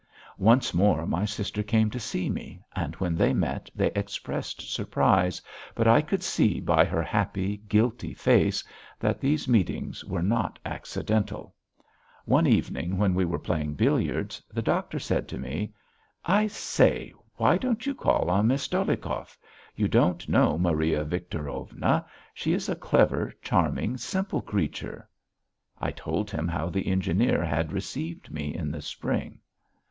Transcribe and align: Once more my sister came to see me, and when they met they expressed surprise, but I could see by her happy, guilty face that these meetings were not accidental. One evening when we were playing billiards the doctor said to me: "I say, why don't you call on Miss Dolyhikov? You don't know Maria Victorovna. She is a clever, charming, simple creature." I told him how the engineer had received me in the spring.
Once 0.39 0.73
more 0.73 1.05
my 1.05 1.23
sister 1.25 1.61
came 1.61 1.91
to 1.91 1.99
see 1.99 2.27
me, 2.27 2.59
and 2.75 2.95
when 2.95 3.13
they 3.15 3.35
met 3.35 3.69
they 3.75 3.91
expressed 3.91 4.67
surprise, 4.73 5.39
but 5.75 5.85
I 5.87 6.01
could 6.01 6.23
see 6.23 6.59
by 6.59 6.85
her 6.85 7.03
happy, 7.03 7.57
guilty 7.69 8.15
face 8.15 8.63
that 8.99 9.21
these 9.21 9.47
meetings 9.47 10.03
were 10.03 10.23
not 10.23 10.57
accidental. 10.65 11.53
One 12.25 12.47
evening 12.47 12.97
when 12.97 13.13
we 13.13 13.25
were 13.25 13.37
playing 13.37 13.75
billiards 13.75 14.41
the 14.51 14.63
doctor 14.63 14.97
said 14.97 15.27
to 15.27 15.37
me: 15.37 15.71
"I 16.25 16.47
say, 16.47 17.13
why 17.35 17.59
don't 17.59 17.85
you 17.85 17.93
call 17.93 18.27
on 18.31 18.47
Miss 18.47 18.67
Dolyhikov? 18.67 19.37
You 19.75 19.87
don't 19.87 20.27
know 20.27 20.57
Maria 20.57 21.05
Victorovna. 21.05 22.05
She 22.33 22.53
is 22.53 22.67
a 22.67 22.75
clever, 22.75 23.31
charming, 23.43 23.97
simple 23.97 24.41
creature." 24.41 25.07
I 25.79 25.91
told 25.91 26.31
him 26.31 26.47
how 26.47 26.71
the 26.71 26.87
engineer 26.87 27.45
had 27.45 27.71
received 27.71 28.31
me 28.31 28.51
in 28.55 28.71
the 28.71 28.81
spring. 28.81 29.39